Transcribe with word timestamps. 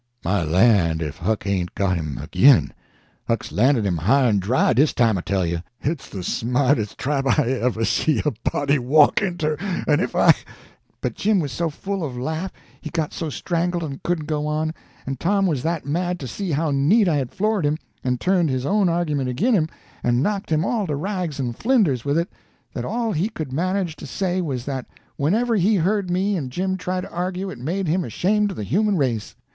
_""My 0.25 0.41
lan', 0.43 0.99
ef 0.99 1.19
Huck 1.19 1.45
ain't 1.45 1.75
got 1.75 1.95
him 1.95 2.17
ag'in! 2.19 2.73
Huck's 3.27 3.51
landed 3.51 3.85
him 3.85 3.97
high 3.97 4.27
en 4.29 4.39
dry 4.39 4.73
dis 4.73 4.95
time, 4.95 5.15
I 5.15 5.21
tell 5.21 5.45
you! 5.45 5.59
Hit's 5.77 6.09
de 6.09 6.23
smartes' 6.23 6.95
trap 6.95 7.27
I 7.37 7.45
ever 7.51 7.85
see 7.85 8.19
a 8.25 8.31
body 8.51 8.79
walk 8.79 9.21
inter—en 9.21 9.99
ef 9.99 10.15
I—" 10.15 10.33
But 11.01 11.13
Jim 11.13 11.39
was 11.39 11.51
so 11.51 11.69
full 11.69 12.03
of 12.03 12.17
laugh 12.17 12.51
he 12.81 12.89
got 12.89 13.11
to 13.11 13.29
strangling 13.29 13.85
and 13.91 14.01
couldn't 14.01 14.25
go 14.25 14.47
on, 14.47 14.73
and 15.05 15.19
Tom 15.19 15.45
was 15.45 15.61
that 15.61 15.85
mad 15.85 16.19
to 16.21 16.27
see 16.27 16.49
how 16.53 16.71
neat 16.71 17.07
I 17.07 17.17
had 17.17 17.29
floored 17.29 17.67
him, 17.67 17.77
and 18.03 18.19
turned 18.19 18.49
his 18.49 18.65
own 18.65 18.89
argument 18.89 19.29
ag'in 19.29 19.53
him 19.53 19.67
and 20.01 20.23
knocked 20.23 20.49
him 20.51 20.65
all 20.65 20.87
to 20.87 20.95
rags 20.95 21.39
and 21.39 21.55
flinders 21.55 22.03
with 22.03 22.17
it, 22.17 22.31
that 22.73 22.85
all 22.85 23.11
he 23.11 23.29
could 23.29 23.53
manage 23.53 23.95
to 23.97 24.07
say 24.07 24.41
was 24.41 24.65
that 24.65 24.87
whenever 25.17 25.57
he 25.57 25.75
heard 25.75 26.09
me 26.09 26.35
and 26.37 26.49
Jim 26.51 26.75
try 26.75 27.01
to 27.01 27.11
argue 27.13 27.51
it 27.51 27.59
made 27.59 27.87
him 27.87 28.03
ashamed 28.03 28.49
of 28.49 28.57
the 28.57 28.63
human 28.63 28.97
race. 28.97 29.35